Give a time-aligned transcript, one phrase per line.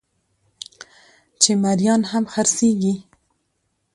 [1.41, 2.93] چې مريان هم خرڅېږي